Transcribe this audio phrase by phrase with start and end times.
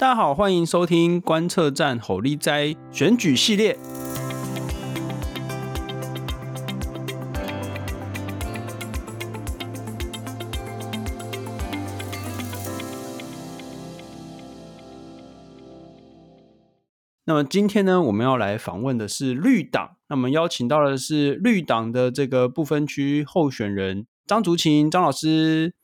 [0.00, 3.76] 大家好，欢迎收听观测站吼力哉选举系列。
[17.24, 19.96] 那么今天呢，我们要来访问的是绿党。
[20.06, 25.74] 那么邀请到的是绿党的这个不分区候选人张竹琴张老师。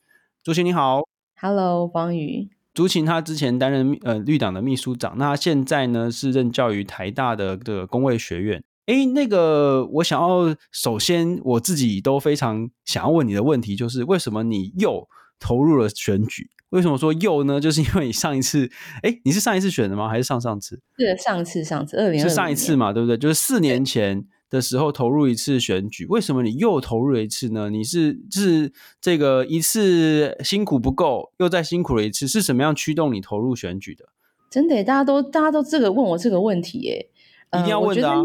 [0.44, 1.02] 竹琴你好
[1.40, 2.53] ，Hello，方宇。
[2.74, 8.62] 筑晴他之前担任呃绿党的秘书长，那他现在呢是任教于台大的这个公卫学院。
[8.86, 15.08] 哎，那个我想要首先我自己都非常想要问你的问题，就是为什么你又
[15.38, 16.50] 投入了选举？
[16.70, 17.60] 为什么说又呢？
[17.60, 18.68] 就是因为你上一次，
[19.02, 20.08] 哎，你是上一次选的吗？
[20.08, 20.82] 还是上上次？
[20.98, 22.92] 是上次，上次二零二零是上一次嘛？
[22.92, 23.16] 对不对？
[23.16, 24.26] 就是四年前。
[24.54, 27.70] 的时候投入一次选举，为什么你又投入了一次呢？
[27.70, 34.04] 你是是这个一次辛苦不够，又再辛苦了一次，是什么样驱动你投入选举的？
[34.48, 37.08] 真的，大家都大家都这个问我这个问题，耶，
[37.54, 38.24] 一定要问的啊！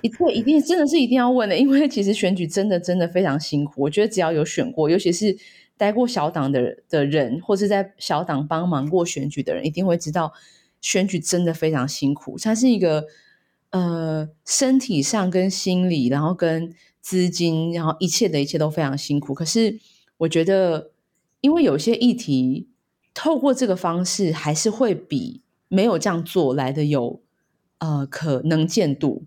[0.00, 3.82] 一对，一定真的是一定要问的，因为其实选举真的真的非常辛苦。
[3.82, 5.36] 我觉得只要有选过，尤其是
[5.76, 10.32] 待过小党的的人，或是在小党帮忙过选举的人，一定会知道
[10.80, 12.38] 选举真的非常辛苦。
[12.42, 13.04] 它是一个。
[13.72, 19.32] 呃，身体上跟心理，然后跟资金，然后一切的一切都非常辛苦。
[19.32, 19.80] 可是
[20.18, 20.92] 我觉得，
[21.40, 22.68] 因为有些议题
[23.14, 27.22] 透过这个方式，还是会比没有这样做来的有
[27.78, 29.24] 呃可能见度。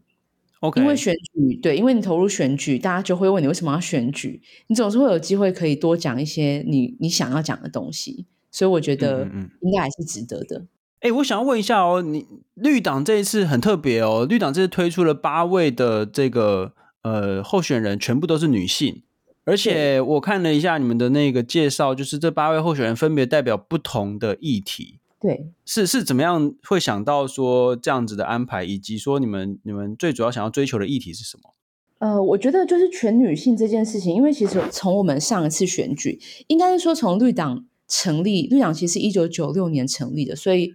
[0.60, 8.28] OK，因为选举，对，因为你投入选举，大家就会问你为什么要选举，你总是会有机会可以多讲一些你你想要讲的东西。
[8.52, 9.28] 所以我觉得
[9.62, 10.60] 应该还是值得的。
[10.60, 10.68] 嗯嗯
[11.02, 19.04] 哎，我想要问一下哦，你绿党这一次很特别哦，绿党这次推出了八位的这个呃候选人，全部都是女性，
[19.44, 24.98] 而且我看了一下你们的那个介绍，就是这八位候选人分别代表不同的议题。
[25.20, 31.54] 对，是是怎么样会想到说这样子的安排，以及说你们你们最主要想要追求的议题是什么？
[32.00, 40.74] 呃，我觉得就是全女性这件事情，因为其实从我们上一次选举，应该是说从绿党成立，绿党其实是一九九六年成立的，所以。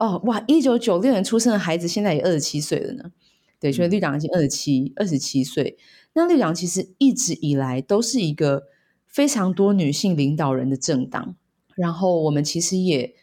[0.00, 0.42] 哦哇！
[0.48, 3.12] 一九九六年出生的孩子现在也二十七岁了呢。
[3.60, 5.76] 对，所以绿党已经二十七、二十七岁。
[6.14, 8.62] 那绿党其实一直以来都是一个
[9.06, 11.36] 非常多女性领导人的政党。
[11.76, 13.14] 然后我们其实也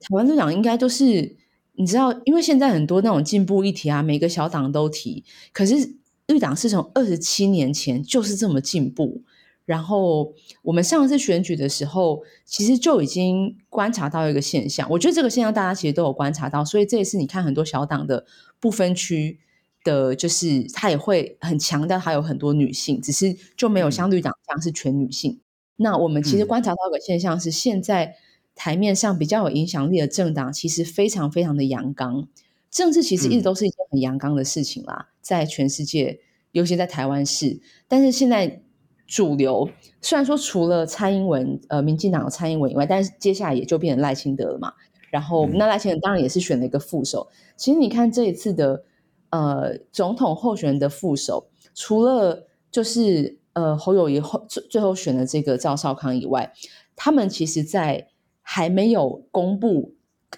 [0.00, 1.36] 台湾绿党应该都是
[1.72, 5.24] 你知道，因为现在很多那种进步议题啊，每个小党都提。
[5.52, 5.96] 可是
[6.28, 9.22] 绿党是从二十七年前就是这么进步。
[9.68, 14.88] 然后我们上次选举的时候，其实就已经观察到一个现象。
[14.88, 18.24] 我觉得这个现象大家其实都有观察到，所以这一次你看很多小党的
[18.58, 19.38] 不分区
[19.84, 25.32] 的，就是他也会很强调他有很多女性，只是就没有像绿党这样是全女性。
[25.32, 25.40] 嗯、
[25.76, 28.14] 那我们其实观察到一个现象是，现在
[28.54, 32.26] 台面上比较有影响力的政党，其实非常非常的阳刚。
[32.70, 36.20] 政治其实一直都是一件很阳刚的事情啦，在全世界，
[36.52, 38.62] 尤其在台湾是，但是现在。
[39.08, 39.68] 主流
[40.02, 44.72] 虽然说除了蔡英文，呃，民进党的蔡英文以外，但是接下来也就变成赖清德了嘛。
[45.10, 47.26] 然后那赖清德当然也是选了一个副手。
[47.56, 48.84] 其实你看这一次的
[49.30, 56.52] 呃总统候选人的副手，除了就是呃侯友谊后最最后选的这个赵少康以外，
[56.94, 58.08] 他们其实在
[58.42, 59.94] 还没有公布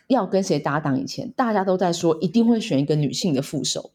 [0.06, 3.90] 要跟谁搭档以前，大家都在说一定会选一个女性的副手。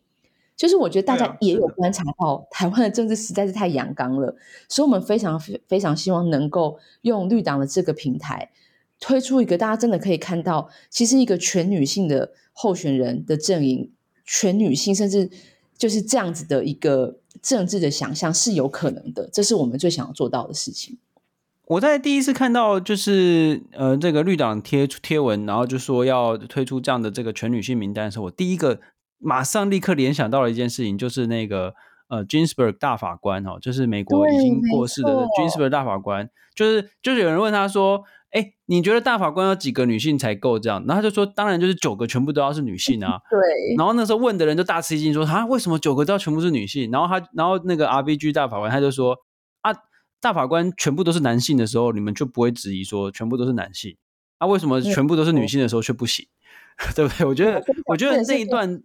[0.58, 4.34] 就是我觉得大家也有观察到，台湾的政治实在是太阳刚了，
[4.70, 8.50] 所以我们非常非常希望能够用绿党的这个平台，
[9.02, 13.92] 推出一个大家真的可以看到，其实一个全女性的候选人的阵营，
[14.24, 15.30] 全女性甚至
[15.78, 20.98] 就是这样子的一个政治的想象是有可能的，这是我们最想要做到的事情。
[21.66, 28.80] 我在第一次看到就是呃这个绿党贴贴文，然后就说要推出这样的这个全女性名单的时候，我第一个。
[29.18, 31.74] 马上立刻联想到了一件事情，就是那个
[32.08, 40.84] 呃，Ginsburg 大法官哦，就是美国已经过世的 Ginsburg 大法官，就是就是有人问他说，哎，你觉得大法官要几个女性才够这样？
[40.86, 43.20] 然后他就说，当然就是九个全部都要是女性啊。
[43.32, 43.76] 对。
[43.78, 46.92] 然后那时候问的人就大吃一惊，说啊，为什么九个都要全部是女性？
[46.92, 49.18] 然后他，然后那个 RBG 大法官他就说
[49.62, 49.72] 啊，
[50.22, 53.96] 大法官全部都是男性的时候，你们就不会质疑说全部都是男性，
[54.38, 56.28] 啊，为什么全部都是女性的时候却不行？
[56.96, 57.26] 对不对？
[57.26, 58.82] 我觉得，我觉得这一段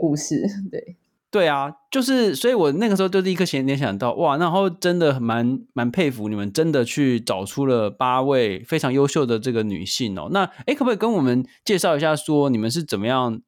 [0.00, 0.96] 故事，对
[1.30, 10.28] 对啊，就是，所以我那个时候就立刻先联想到，哇，然后真的蛮蛮佩服你们，真的去找出了八位非常优秀的这个女性哦。
[10.32, 13.40] 那哎，可不可以跟我们介绍一下，说你们是怎么样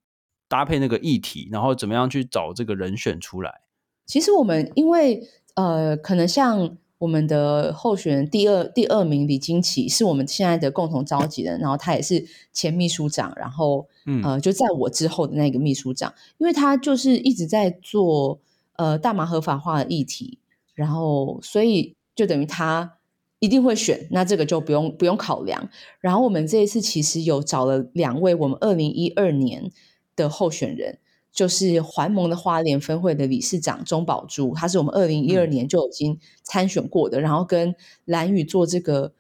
[0.49, 3.63] 搭配那个议题，然后怎么样去找这个人选出来？
[4.07, 5.23] 其实我们因为
[5.55, 6.77] 呃，可能像。
[7.03, 18.39] 我们的候选人第二第二名李金奇是我们现在的共同召集人，然后他也是前秘书长，然后、嗯、呃就在我之后的那个秘书长，因为他就是一直在做
[18.77, 20.39] 呃大麻合法化的议题，
[20.75, 22.99] 然后所以就等于他
[23.41, 25.69] 一定会选，那这个就不用不用考量。
[25.99, 29.73] 然后我们这一次其实有找了两位我们二零一二年
[30.15, 31.01] 的候选人。
[31.33, 37.75] 就是环盟的花莲分会的理事长钟宝珠，他是我们二零一二年就已经参选过的，嗯、然后跟
[38.05, 39.15] 兰宇做这个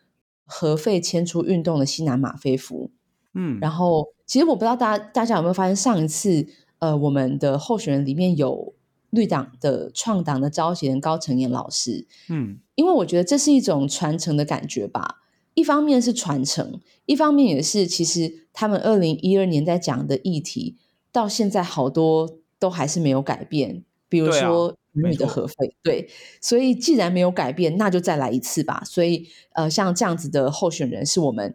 [0.45, 2.91] 核废迁出运动的西南马飞夫，
[3.33, 6.47] 嗯，然后其实我不知道大家大家有没有发现，上一次
[6.81, 8.75] 呃我们的候选人里面有
[9.09, 15.23] 绿党的创党的召集人高成妍老师，嗯，因为我觉得这是一种传承的感觉吧，
[15.55, 20.77] 一方面是传承，一方面也是其实他们二零一二年在讲的议题。
[21.13, 26.09] 到现在好多都还是没有改变，比如说女的核废，对，
[26.41, 28.83] 所以既然没有改变，那就再来一次吧。
[28.85, 31.55] 所以呃，像这样子的候选人是我们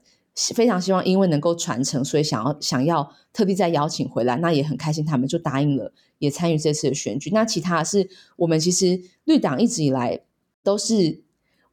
[0.54, 7.31] 非常希望，因为能够传承，所以想要想要特地再邀请回来，那也很开心，他们就答应了，也参与这次的选举。
[7.33, 10.21] 那其他是我们其实绿党一直以来
[10.63, 11.21] 都是，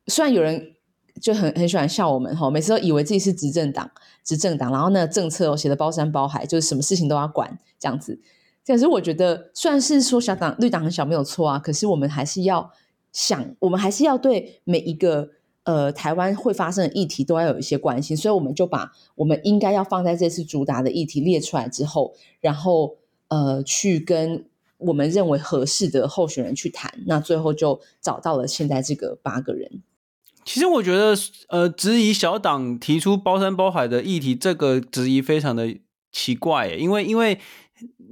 [0.07, 0.74] 虽然有人。
[1.21, 3.91] 就很很喜欢笑我们哈，每次都以为自己是执政党，
[4.25, 8.21] 执政党，然后那个政策哦写的包山包海，就是什么事情都要管这样子。
[8.67, 12.73] 可是我觉得，虽然是说小党绿党很小没有错啊，可是我们还是要
[13.13, 15.31] 想，我们还是要对每一个
[15.65, 22.97] 呃台湾会发生的议题都要有一些关心，所以我们就把我们应该要放在这次主打的议题列出来之后，然后
[23.29, 24.45] 呃去跟
[24.79, 29.83] 我们认为合适的候选人去谈，那最后就找到了现在这个八个人。
[30.45, 31.15] 其实我觉得，
[31.49, 35.77] 呃，质疑小党提出包山包海的议题，这个质疑非常的
[36.13, 37.41] 奇怪，因为因为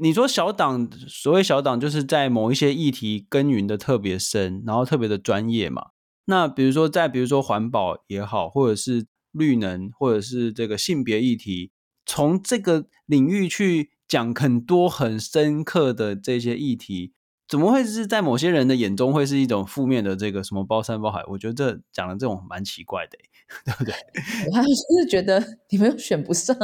[0.01, 5.89] 你说小党，所谓小党就是在某一些议题耕耘的特别深，然后特别的专业嘛。
[6.25, 11.71] 那比如说在比如说环保也好，或者是绿能，或者是这个性别议题，
[12.07, 17.13] 从这个领域去讲很多很深刻的这些议题。
[17.53, 21.23] 怎么会是在某些人的眼中会是一种负面的这个什么包山包海？
[21.29, 23.19] 我觉得这讲的这种蛮奇怪的，
[23.67, 23.93] 对不对？
[24.51, 26.57] 我还是觉得你们又选不上，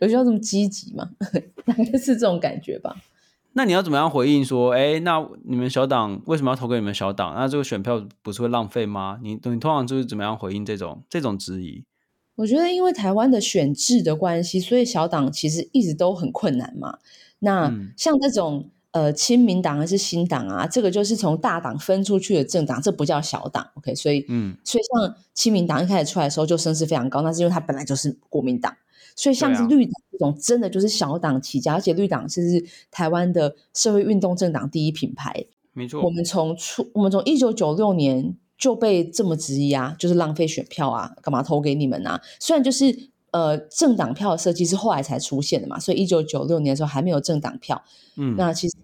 [0.00, 1.08] 有需要这么积极吗？
[1.64, 2.96] 大概是这种感觉吧。
[3.52, 7.32] 那你要怎么样回应说，哎，那你们小党为什么要投给你们小党？
[7.36, 9.20] 那这个选票不是会浪费吗？
[9.22, 11.84] 你你通常就是怎么样回应这种这种质疑？
[12.34, 16.98] 我觉得因为台湾的选制的关系，所以小党其实一直都很困难嘛。
[17.38, 18.68] 那像这种。
[18.94, 20.68] 呃，亲民党还是新党啊？
[20.68, 23.92] 这个就是从大党分出去的政党，这不叫小党，OK？
[23.92, 28.72] 所以，嗯，所以像亲民党一开始出来的时候就声势非常高，那是因为它本来就是国民党。
[29.16, 35.44] 所以像是绿党这种，真的就是小党起家，啊、而且绿党是是台湾的社会运动政党第一品牌。
[35.72, 42.22] 没错，我们从出，我们从一九九六年就被这么质疑啊，就是浪费选票啊，干嘛投给你们啊？
[42.38, 43.10] 虽然就是。
[43.34, 47.82] 呃，政党票的设计是后来才出现的嘛，所以一九九六年的时候还没有政党票。
[48.14, 48.76] 嗯，那其实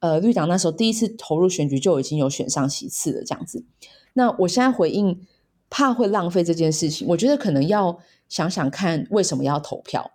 [0.00, 3.64] 呃，绿党那时候第一次投入选举就已经有选上席次了，这样子。
[4.12, 5.26] 那我现在回应
[5.70, 7.98] 怕会浪费这件事情，我觉得可能要
[8.28, 10.10] 想想看为什么要投票。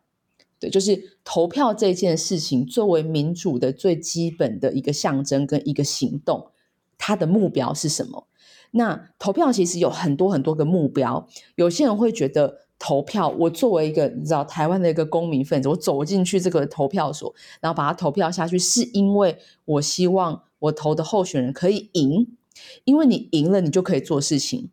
[0.59, 6.51] 对，就是投票这件事情作为民主的最基本的一个象征跟一个行动，
[6.99, 8.27] 它的目标是什么？
[8.69, 12.59] 那投票其实有很多很多个目标，有些人会觉得。
[12.83, 22.35] 投票，我作为一个你知道台湾的一个公民分子，我走进去这个投票所，然后把它投票下去，是因为我希望我投的候选人可以赢，
[22.83, 24.71] 因为你赢了，你就可以做事情，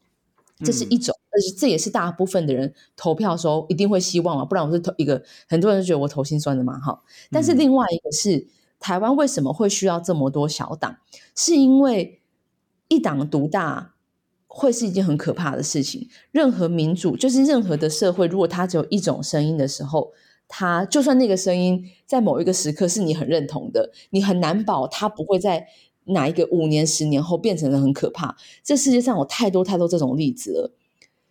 [0.65, 7.03] 这是一种，而且这也是大部分的人投票的时候一定会希望嘛，不然我是投一个，很多人都觉得我投心酸的嘛，哈。
[7.31, 8.47] 但是另外一个是
[8.81, 10.97] 台湾为什么会需要这么多小党，
[11.37, 12.23] 是因为
[12.89, 13.93] 一党独大。
[14.49, 16.09] 会是一件很可怕的事情。
[16.33, 20.13] 任何民主，就是任何的社会，如果它只有一种声音的时候，
[20.49, 25.69] 它就算那个声音在某一个时刻是你很认同的，你很难保它不会在
[26.07, 28.35] 哪一个五年、十年后变成了很可怕。
[28.65, 30.73] 这世界上有太多太多这种例子了。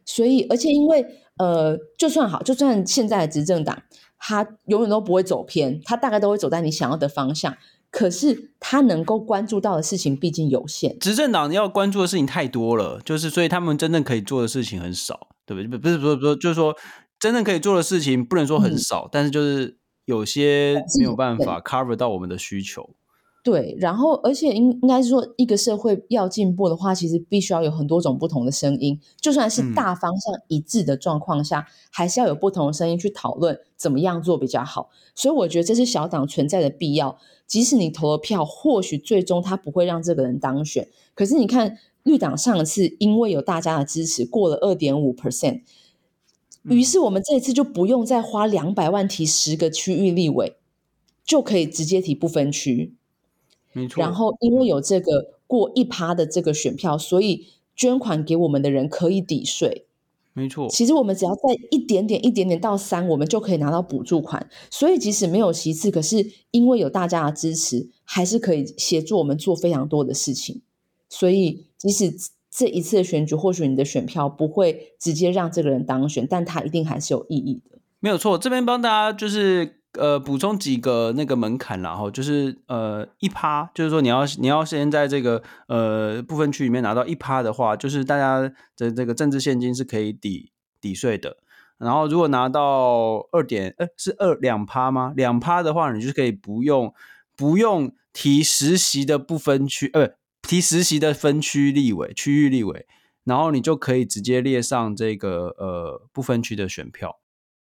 [0.05, 1.05] 所以，而且因为
[1.37, 3.83] 呃，就算好，就算现在的执政党，
[4.19, 7.57] 它永远都不会走偏，它大概都会走在你想要的方向。
[7.89, 15.79] 可是他能够关注到的事情毕竟有限，执政党要关注的事情太多了，就是所以他们真正可以做的事情很少，对不对？
[15.79, 16.75] 不是不是不是，就是说
[17.19, 22.89] 真正可以做的事情不能说很少，嗯、但是就是有些没有办法 cover 到我们的需求。
[23.43, 28.99] 对，然后而且应应该是说，一个社会要进步的话，其实必须要有很多种不同的声音。
[29.21, 34.89] 就算是大方向一致的状况下，嗯、还是要有不同的声音去讨论怎么样做比较好。
[35.15, 37.17] 所以我觉得这是小党存在的必要。
[37.47, 45.61] 即使你投了票，或许最终他不会让这个人当选，可是你看绿党上次因为有大家的支持，过了二点五 percent，
[46.63, 50.57] 于是我们这一次就不用再花两百万提十个区域立委，
[51.25, 52.93] 就可以直接提不分区。
[53.73, 54.03] 没错。
[54.03, 59.86] 然后因为有这个过一趴的这个选票，所以捐款给我们的人可以抵税。
[60.37, 60.69] 没错。
[60.69, 61.41] 其实我们只要在
[61.71, 64.47] 一点点、一点点到三，我们就可以拿到补助款。
[64.69, 70.61] 所以即使没有席次，可是因为有大家的支持，还是可以协助我们做非常多的事情。
[71.09, 72.13] 所以，即使
[72.51, 77.79] 这一次的选举，或许你的选票不会直接让这个人当选，但他一定还是有意义的。
[77.99, 88.39] 没有错，这边帮大家就是呃补充几个那个门槛，然后就是呃一趴，就是说你要你要先在这个呃不分区里面拿到一趴的话，就是大家
[88.75, 90.51] 的这个政治现金是可以抵
[90.81, 91.37] 抵税的。
[91.77, 95.13] 然后如果拿到二点呃是二两趴吗？
[95.15, 96.93] 两趴的话，你就可以不用
[97.35, 100.11] 不用提实习的不分区呃。
[100.39, 102.85] 提实习的分区立委、区域立委，
[103.25, 107.19] 然后你就可以直接列上这个呃不分区的选票。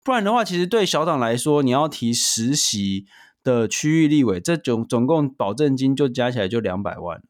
[0.07, 3.07] 不然的话，其实对小党来说，你要提实习
[3.43, 7.21] 的区域立委，这总总共保证金就加起来就两百万，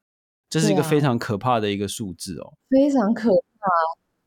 [0.50, 3.66] 这是一个非常可怕的一个数字哦，非常可怕，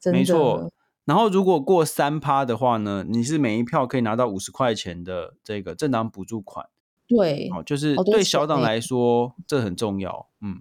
[0.01, 0.19] 真的。
[0.19, 0.71] 没错。
[1.05, 6.65] 然后如果过三趴的话呢，你是每一票可以拿到五十块钱的这个政党补助款。
[7.07, 10.27] 对，哦，就是对小党来说，这很重要。
[10.41, 10.59] 嗯。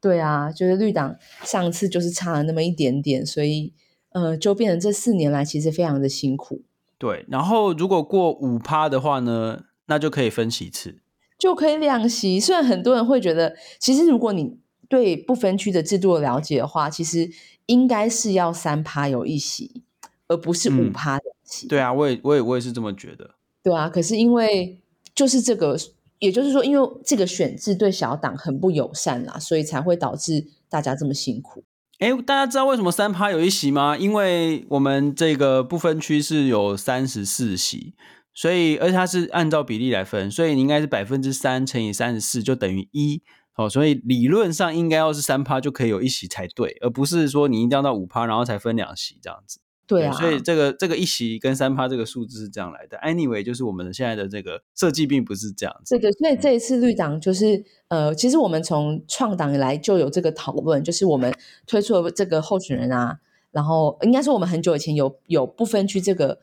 [0.00, 3.74] 对啊，就是绿党上次就是差了那么一点点，所以
[4.10, 6.62] 呃，就变成这四年来其实非常的辛苦。
[7.04, 11.00] 对，然后如果过五趴的话呢，那就可以分席次，
[11.38, 12.40] 就可以两席。
[12.40, 14.56] 虽然很多人会觉得，其实如果你
[14.88, 17.28] 对不分区的制度的了解的话，其实
[17.66, 19.82] 应该是要三趴有一席，
[20.28, 21.68] 而不是五趴两席。
[21.68, 23.34] 对啊，我也我也我也是这么觉得。
[23.62, 24.80] 对啊，可是因为
[25.14, 25.76] 就是这个。
[26.20, 31.64] 也就是说，因为这个选制对小党很不友善啦，所以才会导致大家这么辛苦。
[32.00, 33.96] 哎，大家知道为什么三趴有一席吗？
[33.96, 37.94] 因为我们这个不分区是有三十四席，
[38.34, 43.22] 所以而且它是按照比例来分，所以你应该是百分之三乘以三十四就等于一。
[43.56, 49.60] 哦，所以理论上应该要是三趴就可以有一席才对，而不是说你一定要到五趴然后才分两席这样子。
[49.86, 52.96] 对啊，对，所以这个这个一席跟三趴这个数字是这样来的。
[52.98, 55.96] Anyway，就是我们的现在的这个设计并不是这样子。
[55.96, 61.34] 这个，所以这一次绿党就是呃，其实我们从创党以来就有这个讨论，就是我们
[61.66, 63.18] 推出了这个候选人啊，
[63.52, 66.40] 然后应该说我们很久以前有有不分区这个。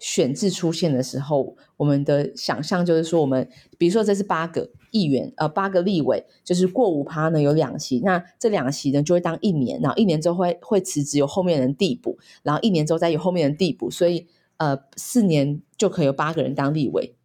[0.00, 14.26] 选制出现的时候，我们的想象就是说，我们比如说这是八个议员，呃，八个立委，就是过五趴呢有两席，那这两席呢就会当一年，然后一年之后会会辞职，有后面人递补，然后一年之后再有后面人递补，所以
[14.58, 17.16] 呃四年就可以有八个人当立委。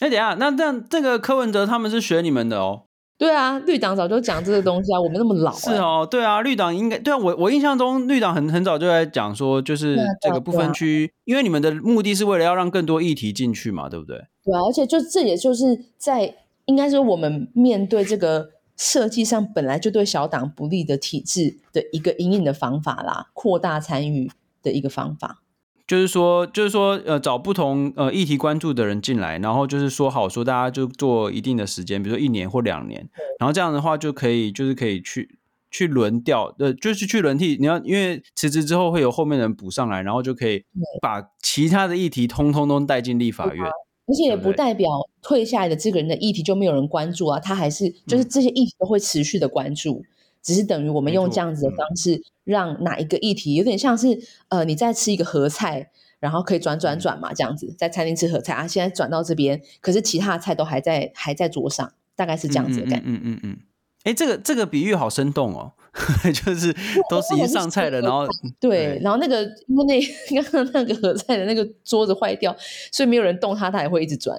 [0.00, 2.84] 哎，等一下，那这个柯文哲他们是学你们的哦。
[3.18, 5.74] 对啊，绿党早就讲这个东西啊，我们那么老、 欸。
[5.74, 14.16] 是哦，对啊，绿党应该对啊，我我印象中绿党很很早就在讲说，就是这个不分区，因为你们的目的是为了要让更多议题进去嘛，对不对？
[14.44, 16.32] 对啊，而且就这也就是在
[16.68, 24.30] 应该说我们面对这个设计上本来就对小党不利的体制的一个隐隐的方法啦，扩大参与
[24.62, 25.42] 的一个方法。
[25.86, 33.08] 就是说，就是说，呃，找不同呃议题关注的人进来，然后就是说好说，大家就做一定的时间，比如说一年或两年，
[33.40, 35.38] 然后这样的话就可以，就是可以去
[35.70, 37.56] 去轮调，呃，就是去轮替。
[37.58, 40.62] 你要因为辞职之后会有后面的人补上来，然后就可以
[41.00, 43.64] 把其他的议题通通都带进立法院。
[44.08, 50.04] 而且也不代表退下来的这个人的议题就没有人关注啊，他还是就是这些议题都会持续的关注，嗯、
[50.42, 52.20] 只是等于我们用这样子的方式。
[52.48, 63.04] 让哪一个议题有点像是呃，你在吃一个合菜，然后可以转转转嘛，这样子在餐厅吃合菜啊，现在转到这边，可是其他的菜都还在还在桌上，大概是这样子的感觉。
[63.04, 63.58] 嗯嗯嗯，
[64.04, 65.74] 哎、嗯嗯，这个这个比喻好生动哦，
[66.32, 66.74] 就是
[67.10, 68.26] 都是一上菜了，然后
[68.60, 72.54] 对，然后那个因为那 刚刚那个合菜的那个桌子坏掉，
[72.92, 74.38] 所以没有人动它，它也会一直转。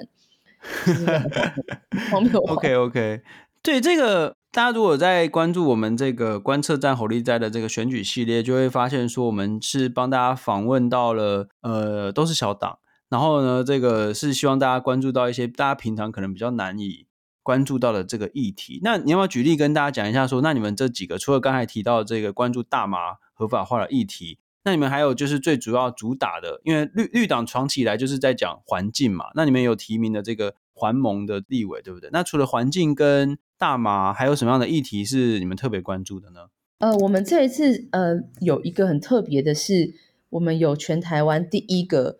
[2.12, 2.40] 荒谬。
[2.42, 3.22] OK OK，
[3.62, 4.36] 对这个。
[4.52, 12.80] 大家如果在关注我们这个观测站侯立在的这个选举系列，就会发现说，我们是帮大家访问到了，呃，都是小党。
[13.10, 17.06] 然后呢，这个是希望大家关注到一些大家平常可能比较难以
[17.50, 18.80] 关注到的这个议题。
[18.84, 32.12] 那你要不要举例跟大家讲一下说，说那你们这几个除了刚才提到的这个关注大麻合法化的议题，那你们还有就是最主要主打的，因为绿绿党长期以来就是在讲环境嘛，那你们有提名的这个环盟的立委，对不对？
[32.14, 36.50] 那除了环境跟大麻还有什么样的议题是你们特别关注的呢？
[36.78, 39.96] 呃，我们这一次呃有一个很特别的是，
[40.30, 42.20] 我们有全台湾第一个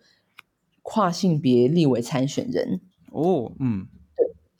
[0.82, 2.80] 跨性别立委参选人。
[3.12, 3.99] 哦，嗯，对，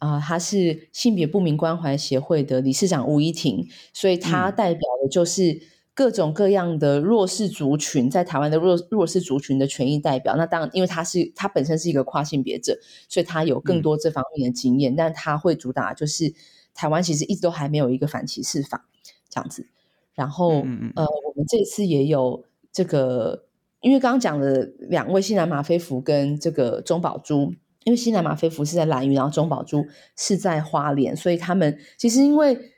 [0.01, 5.61] 啊、呃，他是性别不明关怀协会的理事长吴依婷，所以他代表的就是
[5.93, 10.37] 各种各样的弱势族群，在台湾的弱弱势族群的权益代表。
[10.37, 12.79] 那当然，因为他是他本身是一个跨性别者，
[13.11, 14.95] 所以他有更多这方面的经验。
[14.95, 16.33] 嗯、但他会主打就是
[16.73, 18.89] 台湾其实一直都还没有一个反歧视法
[19.29, 19.67] 这样子。
[20.15, 23.45] 然后，嗯、呃，我们这次也有这个，
[23.83, 27.53] 因为刚刚讲的两位西南马菲福跟这个钟宝珠。
[27.85, 32.73] 因为西南马菲福是在兰屿，然后中宝珠是在花莲，所以他们其实因为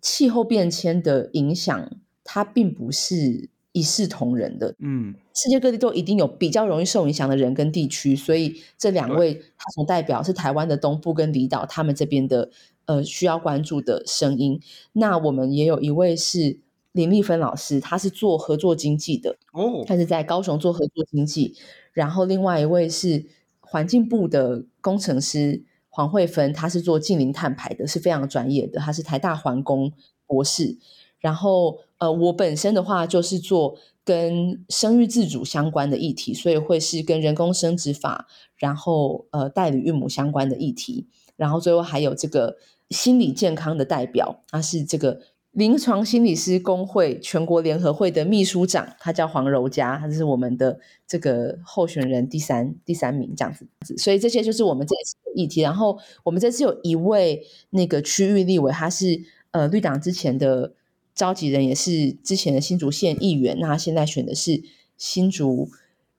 [0.00, 1.90] 气候变迁的影响，
[2.24, 4.74] 它并不是一视同仁的。
[4.78, 12.50] 嗯，世界各地都一定有比较容易受影响的人跟地区，所以这两位他所代表是台湾的东部跟离岛，他们这边的
[12.86, 14.58] 呃需要关注的声音。
[14.94, 16.58] 那我们也有一位是
[16.92, 21.54] 林丽芬老师，他是做合作经济的哦，他是在高雄做合作经济，
[21.92, 23.26] 然后另外一位是。
[23.70, 28.80] 环境部的工程师黄慧芬，她是做近零碳排的，是非常专业的。
[28.80, 29.92] 她是台大环工
[30.26, 30.76] 博士。
[31.20, 41.06] 然后，呃，我本身的话就是做跟生育自主相关的议题，所以会是跟人工生殖法，然后呃代理孕母相关的议题。
[41.36, 42.56] 然后最后还有这个
[42.90, 45.20] 心理健康的代表，他是这个。
[45.52, 50.78] 临床心理师公会全国联合会的秘书长，他叫黄柔嘉，他是我们的
[51.08, 53.66] 这个候选人第三第三名这样子。
[53.98, 55.60] 所以这些就是我们这次的议题。
[55.60, 60.72] 然后我们这次有一位那个区域立委，他是呃绿党之前的
[61.16, 63.58] 召集人，也是之前的新竹县议员。
[63.58, 64.62] 那他现在选的是
[64.96, 65.68] 新竹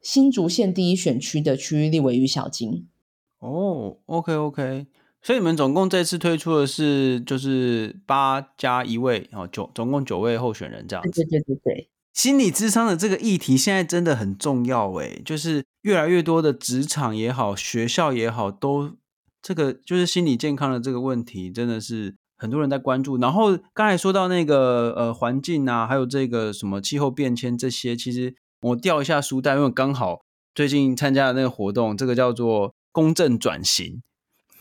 [0.01, 2.85] 新竹县第一选区的区域立委于小金。
[3.39, 4.87] 哦，OK OK。
[5.23, 11.11] 所以你们总共这次推出的是就是八加一位哦，九总共九位候选人这样子。
[11.11, 18.93] 对对对对，心理智商的这个议题现在真的很重要诶，就是越来越多的职场也好，学校也好，都
[19.43, 23.17] 这个就是心理健康的这个问题，真的是很多人在关注。
[23.17, 30.21] 然后刚才说到那个呃环境啊，还有这个什么气候变迁这些，其实我调一下书单，因为刚好
[30.55, 34.01] 最近参加的那个活动，这个叫做公正转型。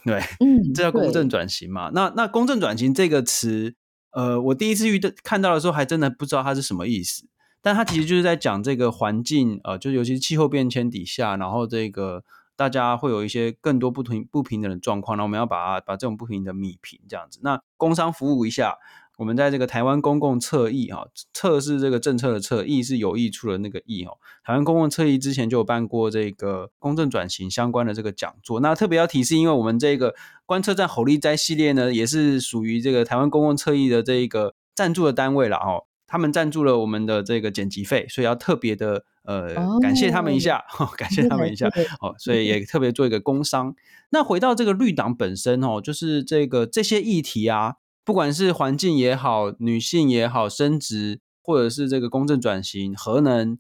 [0.05, 1.91] 对，嗯，这叫公正转型嘛？
[1.95, 3.75] 那那公正转型这个词，
[4.13, 7.27] 呃，我第一次遇到看到的时候，还真的不知道它是什么意思。
[7.63, 12.25] 但它其实就是在讲这个环境，呃，就尤其是气候变迁底下，然后这个
[12.57, 17.39] 大家会有一些更多不平不平等的状况，然后我们要把它把这种不平等米平，这样子。
[17.43, 18.77] 那工商服务一下。
[19.21, 24.17] 我们在这个台湾公共侧翼哈，侧是这个政策的侧，翼是有益处的那个益哦。
[24.43, 28.61] 台湾公共侧翼之前就有办过这个公正转型相关的这个讲座。
[28.61, 30.15] 那特别要提示，因为我们这个
[30.47, 35.85] 观测站吼力哉系列呢，也是属于这个台湾公共侧翼的这一个赞助的单位了哦。
[36.07, 40.65] 他们赞助了我们的这个剪辑费，所以要特别的呃感谢他们一下，
[40.97, 41.69] 感谢他们一下
[42.01, 42.15] 哦。
[42.19, 43.75] 所以也特别做一个工商。
[44.13, 47.75] 那回到这个绿党本身哦，就是这个这些议题啊。
[48.05, 53.59] 不管是环境也好，女性也好，生殖，或者是这个公正转型、核能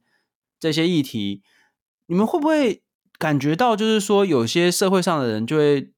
[0.58, 1.42] 这些议题，
[2.06, 2.82] 你们会不会
[3.18, 5.92] 感觉到，就是说有些社会上的人就会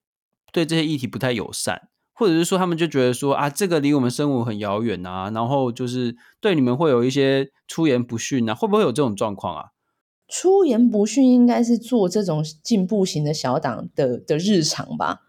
[0.52, 9.64] 对这些议题不太友善，或者是说他们就觉得说啊，这个离我们生活很遥远啊，然后就是对你们会有一些出言不逊啊，会不会有这种状况啊？
[10.28, 15.20] 出言不逊应该是做这种进步型的小党的的日常吧。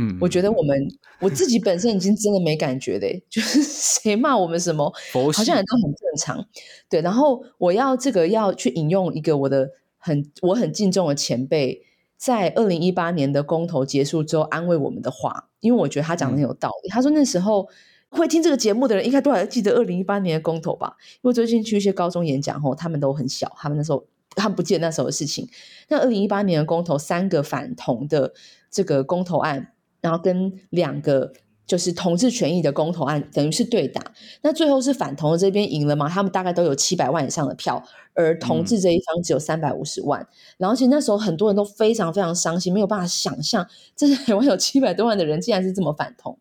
[0.00, 0.88] 嗯，我觉得我们
[1.20, 4.92] 我自己本身已经真的没感觉嘞， 就是谁骂我们什么，
[5.34, 6.46] 好像也都很正常。
[6.88, 11.82] 对，然后我要这个要去引用一个我的很我很敬重的前辈，
[12.16, 16.88] 在二零一八年的公投结束之后安慰我们的话，因为我觉得他讲的很有道理。
[16.88, 17.68] 嗯、他说那时候
[18.10, 20.96] 会听这个节目的人，应该都还记得二零一八年的公投吧？
[21.22, 24.06] 因为最近去一些高中演讲后，他们都很小，他们那时候
[24.36, 25.48] 他们不记得那时候的事情。
[25.88, 28.32] 那二零一八年的公投，三个反同的
[28.70, 29.72] 这个公投案。
[30.00, 31.32] 然后跟两个
[31.66, 34.02] 就是同志权益的公投案等于是对打，
[34.42, 36.08] 那最后是反同的这边赢了嘛？
[36.08, 37.82] 他们大概都有七百万以上的票，
[38.14, 40.22] 而同志这一方只有三百五十万。
[40.22, 40.26] 嗯、
[40.58, 46.38] 然后其实那时候很多人都非常非常伤心，没有办法想象，这是台湾有七百多万的人竟然是这么反同。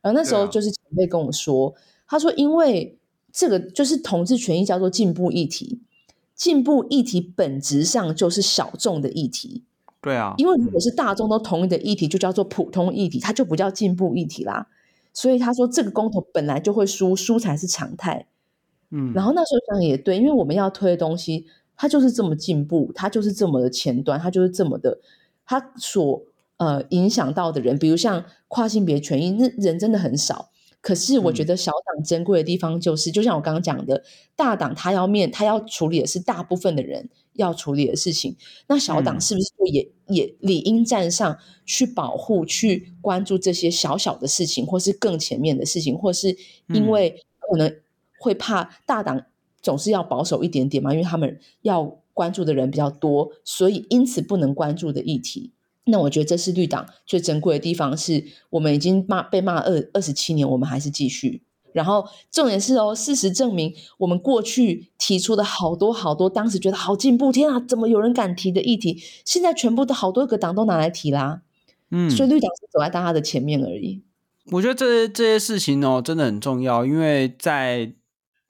[0.00, 1.74] 然后那时候就是前辈跟我说，啊、
[2.08, 2.98] 他说因为
[3.30, 5.82] 这个就是同志权益叫做进步议题，
[6.34, 9.64] 进步议题本质上就是小众的议题。
[10.00, 14.68] 对啊，因为如果是大众都同意的议题，就叫做普通议题，它就不叫进步议题啦。
[15.12, 18.26] 所以他说这个公投本来就会输，输才是常态。
[18.90, 25.00] 嗯，然后那时候想也对，因为我们要推的东西，它就是这么进步，它就是这么的前端，它就是这么的，
[25.44, 26.22] 它所
[26.56, 30.50] 呃影响到的人，比如像跨性别权益，那人真的很少。
[30.80, 34.02] 可是我觉得小党珍贵的地方就是，嗯、就像我刚刚讲的，
[34.34, 37.08] 大党他要面他要处理的是大部分的人
[37.40, 38.36] 要处理的事情，
[38.68, 46.36] 那小党是不是也、嗯、也理应站上去保护、去关注这些小小的事情，或是更前面的事情，或是
[46.74, 47.74] 因为可能
[48.18, 49.24] 会怕大党
[49.62, 55.52] 总是要保守一点点嘛，因为他们要关注的人比较多，所以因此不能关注的议题。
[55.84, 61.42] 那我觉得这是绿党最珍贵的地方，是我们已经骂被骂二二十七年，我们还是继续。
[61.72, 71.42] 然后重点是哦，事实证明，我们过去提出的好多好多，当时觉得好进步，天啊，怎么有人敢提的议题，现在全部都好多个党都拿来提啦。
[71.90, 74.02] 嗯，所以绿党是走在大家的前面而已。
[74.52, 77.92] 我觉得这些这些事情哦，真的很重要，因为在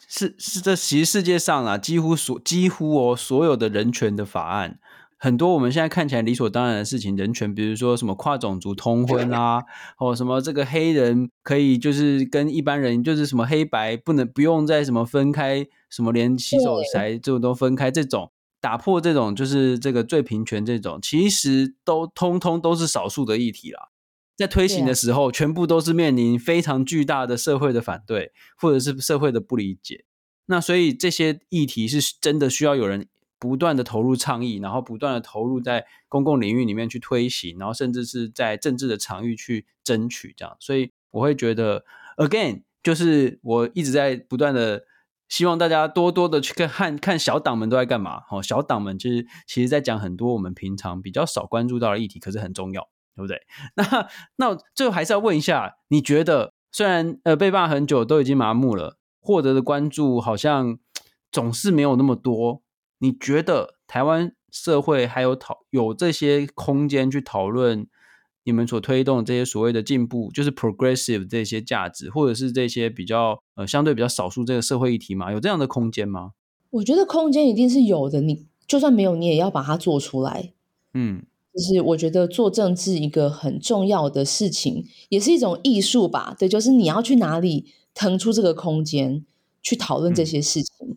[0.09, 4.79] 是是这其实世界上啊，几乎所几乎哦所有的人权的法案。
[5.23, 9.63] 很多我们现在看起来理所当然的事情，人权，比如说什么跨种族通婚啊，
[9.99, 23.91] 哦什么这个黑人可以就是跟一般人就是什么黑白不能不用再什么分开，什么连洗手台这种都分开，这种打破这种就是这个最平权这种，其实都通通都是少数的议题啦。
[24.39, 30.07] 在推行的时候，全部都是面临非常巨大的社会的反对，或者是社会的不理解。
[30.47, 33.07] 那所以这些议题是真的需要有人。
[33.41, 41.85] 不断的投入倡议，然后不断的投入在公共领域里面去推行，然后甚至是在政治的场域去争取这样，所以我会觉得
[42.19, 44.85] ，again，就是我一直在不断的
[45.29, 48.25] 希望大家多多的去看看小党们都在干嘛。
[48.31, 53.41] 哦，小党们就是其实在讲很多我们平常比较少关注到的议题，可是很重要，对不对？
[53.77, 60.79] 那那最后还是要问一下，你觉得虽然呃被骂很久都已经麻木了，获得的关注好像
[61.33, 62.63] 总是没有那么多。
[63.01, 67.87] 你觉得台湾社会还有讨有这些空间去讨论
[68.45, 75.33] 你们所推动的这些所谓的进步，就是 progressive 这些价值，或者是这些比较呃相对比较少数这个社会议题吗？
[75.33, 76.33] 有这样的空间吗？
[76.71, 80.53] 我觉得空间一定是有的，你就算没有，你也要把它做出来。
[80.95, 81.23] 嗯，
[81.55, 86.35] 就是我觉得做政治一个很重要的事情，也是一种艺术吧。
[86.39, 89.25] 对，就是你要去哪里腾出这个空间
[89.63, 90.97] 去讨论这些事情，嗯、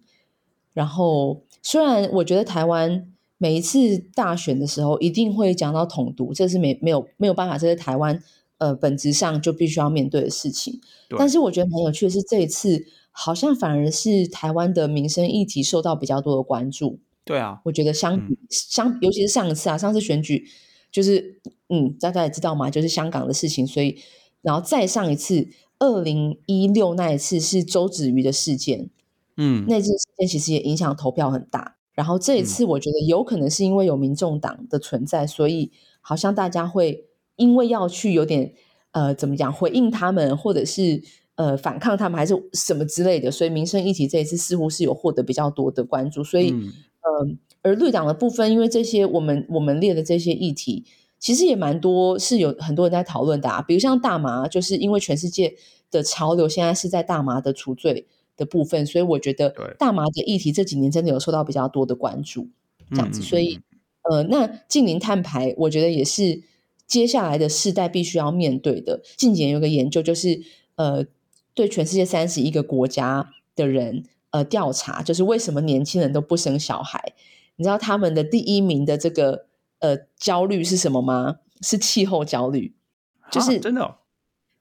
[0.73, 1.43] 然后。
[1.63, 8.21] 虽然我觉得台湾每一次大选的时候一定会讲到统独，这是没没有没有办法，这是台湾
[8.57, 10.79] 呃本质上就必须要面对的事情。
[11.17, 16.99] 但是我觉得很有趣的是，这一次好像反而是台湾的民生议题受到比较多的关注。
[17.25, 20.45] 对啊，我觉得相比、嗯、相尤其是上一次啊，上次选举
[20.91, 23.97] 就是嗯，大家也知道嘛，就是香港的事情，所以
[24.41, 25.47] 然后再上一次
[25.79, 28.89] 二零一六那一次是周子瑜的事件。
[29.37, 31.77] 嗯，那件事件其实也影响投票很大。
[31.93, 38.51] 然后这一次，我觉得有可能是因为有民众党的存在，嗯、所以好像大家会因为要去有点
[38.93, 41.03] 呃怎么讲回应他们，或者是
[41.35, 43.29] 呃反抗他们，还是什么之类的。
[43.29, 46.23] 所以民生议题这一次似乎是有获得比较多的关注。
[46.23, 50.85] 所以，嗯、呃，而绿党的部分，因为这些我们我们列的这些议题，
[51.19, 53.61] 其实也蛮多是有很多人在讨论的啊。
[53.61, 55.53] 比如像大麻，就是因为全世界
[55.91, 58.07] 的潮流现在是在大麻的除罪。
[58.35, 62.47] 的部分，所以我觉得大麻的议题这几年真的有受到比较多的关注，
[62.91, 63.21] 这样子。
[63.21, 63.59] 所以，
[64.03, 66.41] 呃，那近零碳排，我觉得也是
[66.87, 69.01] 接下来的世代必须要面对的。
[69.17, 70.41] 近几年有个研究，就是
[70.75, 71.05] 呃，
[71.53, 77.13] 对全世界三十一个国家的人呃调查，就是为什么年轻人都不生小孩？
[77.55, 79.45] 你知道他们的第一名的这个
[79.79, 81.37] 呃焦虑是什么吗？
[81.61, 82.73] 是气候焦虑，
[83.31, 83.95] 就是真的哦。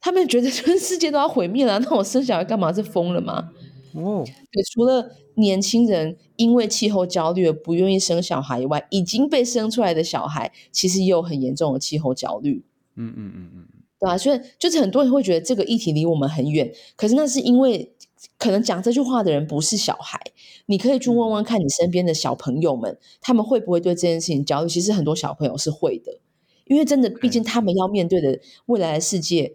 [0.01, 2.73] 他们觉得 全世界都要毁灭了，那我生小孩干嘛？
[2.73, 3.51] 是疯了吗？
[3.95, 12.65] 哦，对，除了年轻人因为气候焦虑而不愿意生小孩以外，已经被生出来的小孩其实也有很严重的气候焦虑。
[12.97, 13.67] 嗯嗯嗯嗯，
[14.01, 14.19] 对吧？
[14.19, 17.93] 所以就是很多人会觉得这个议题离我们很远，可是那是因为
[18.39, 20.21] 可能讲这句话的人不是小孩。
[20.67, 24.69] 你可以去问问看你身边的小朋友们，他们会不会对这件事情焦虑？
[24.69, 26.19] 其实很多小朋友是会的，
[26.67, 29.55] 因为真的，毕竟他们要面对的未来的世界。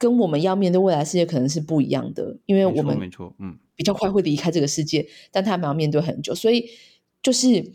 [0.00, 6.70] 跟我们要面对未来世界可能是不一样的，因为我们没错，嗯，比较快会离开这个世界，但他们要面对很久，所以
[7.22, 7.74] 就是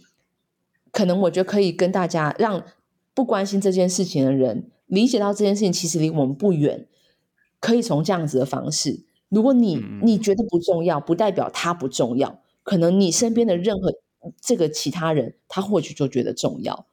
[0.91, 2.65] 可能我觉得可以跟大家让
[3.13, 6.87] 不关心这件事情的人理解到这件事情其实离我们不远，
[7.59, 9.05] 可以从这样子的方式。
[9.29, 13.93] 如果你你觉得不重要，不代表他不重要，可能你身边的任何
[14.41, 16.87] 这个其他人，他或许就觉得重要。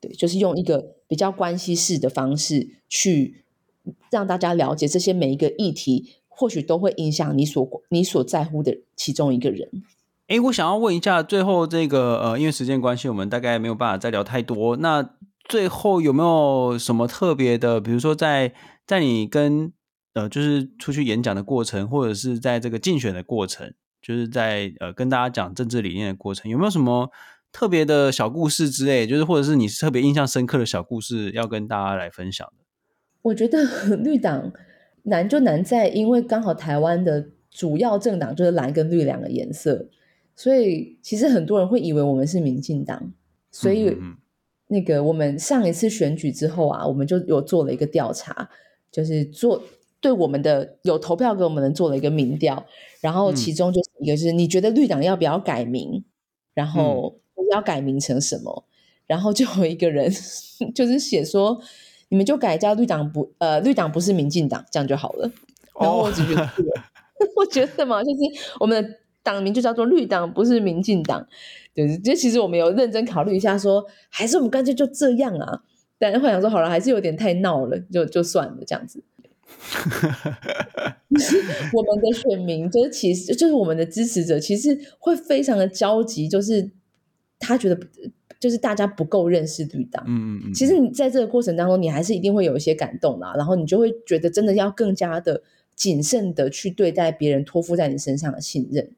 [0.00, 3.41] 对，就是用一个比较关系式的方式去。
[4.10, 9.68] 让大家了解这些每一个议题，或许都会影响你所你所在乎的其中一个人。
[10.28, 14.76] 哎，我想要问一下，最后这个呃，因为时间关系，我们大概没有办法再聊太多。
[14.76, 15.10] 那
[15.48, 17.80] 最后有没有什么特别的？
[17.80, 18.54] 比如说在，在
[18.86, 19.72] 在你跟
[20.14, 27.10] 呃，就是出去演讲的过程，或者是在这个竞选的过程，就是在呃跟大家讲政治理念的过程，有没有什么
[27.50, 29.06] 特别的小故事之类？
[29.06, 32.61] 就是或者是你特别印象深刻的小故事，要跟大家来分享的？
[33.22, 33.62] 我觉得
[34.04, 34.52] 绿党
[35.04, 39.88] 难就难在，因为刚好台湾的主要政党就是蓝跟绿两个颜色，
[40.36, 43.12] 所以其实很多人会以为我们是民进党，
[43.50, 43.96] 所以
[44.68, 48.50] 那个我们上一次选举之后啊，我们就有做了一个调查，
[48.90, 49.62] 就是做。
[50.00, 52.66] 对我们的有投票给我们的做了一个民调，
[53.00, 56.02] 然后其中就是一个是你觉得绿党要不要改名，
[56.54, 57.20] 然后
[57.52, 58.64] 要改名成什么？
[58.66, 58.68] 嗯、
[59.06, 60.10] 然后就有一个人
[60.74, 61.56] 就是写说，
[62.12, 65.32] 你们就改叫绿党不呃绿党不是民进党，这样就好了。
[65.80, 66.50] 然后我只觉得，哦、
[67.36, 68.18] 我觉得嘛，就是
[68.60, 71.26] 我们的党名就叫做绿党不是民进党。
[71.74, 75.62] 对，就其实我们有认真考虑一下说，说还是我们干脆就这样啊？
[75.98, 79.02] 但是后来想说好了，还是有点太闹了，就就算了这样子。
[81.72, 86.70] 我们的选民就是，其实就是我们的支持者，其实会非常的焦急，就是
[87.38, 87.80] 他觉得
[88.42, 90.02] 就是大家不够认识绿党。
[90.08, 90.52] 嗯嗯嗯。
[90.52, 95.44] 其实你在这个过程当中，你还是一定会有一些感动啦，然后你就会觉得真的要更加的
[95.76, 98.90] 谨慎的去对待别人托付在你身上的信任。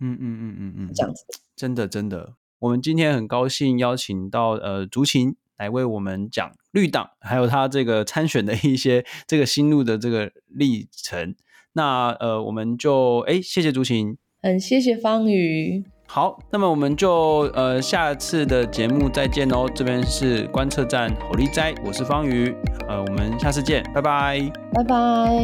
[0.00, 1.24] 嗯嗯嗯嗯嗯，这样子。
[1.56, 11.34] 真的真的，我们今天很高兴邀请到呃竹琴来为我们讲绿党，还有他这个参选的一些这个心路的这个历程。
[11.72, 15.84] 那呃，我们就哎，谢谢竹琴，嗯，谢谢方宇。
[16.12, 19.70] 好，那么我们就呃下次的节目再见哦。
[19.72, 22.52] 这边是观测站火力斋，我是方瑜，
[22.88, 25.40] 呃，我们下次见，拜拜，拜拜。